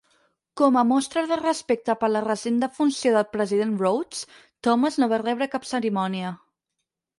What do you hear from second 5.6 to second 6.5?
cerimònia.